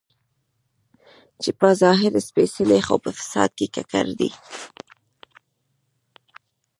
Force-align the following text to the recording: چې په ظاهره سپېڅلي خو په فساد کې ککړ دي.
چې 1.41 1.49
په 1.59 1.69
ظاهره 1.81 2.21
سپېڅلي 2.27 2.79
خو 2.85 2.95
په 3.03 3.11
فساد 3.17 3.49
کې 3.57 3.67
ککړ 3.75 4.07
دي. 4.19 4.29